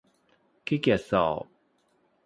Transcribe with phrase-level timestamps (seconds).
[0.65, 1.43] ขี้เกียจสอบ